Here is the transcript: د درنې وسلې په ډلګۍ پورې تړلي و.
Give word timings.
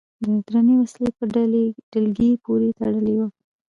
د 0.23 0.25
درنې 0.47 0.73
وسلې 0.81 1.09
په 1.17 1.23
ډلګۍ 1.91 2.31
پورې 2.43 2.69
تړلي 2.79 3.15
و. 3.19 3.21